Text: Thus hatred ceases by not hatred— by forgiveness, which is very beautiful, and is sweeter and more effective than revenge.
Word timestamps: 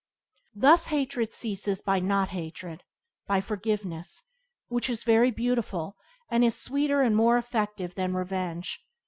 Thus 0.55 0.87
hatred 0.87 1.31
ceases 1.31 1.83
by 1.83 1.99
not 1.99 2.29
hatred— 2.29 2.81
by 3.27 3.39
forgiveness, 3.39 4.23
which 4.67 4.89
is 4.89 5.03
very 5.03 5.29
beautiful, 5.29 5.95
and 6.27 6.43
is 6.43 6.55
sweeter 6.55 7.03
and 7.03 7.15
more 7.15 7.37
effective 7.37 7.93
than 7.93 8.15
revenge. 8.15 8.83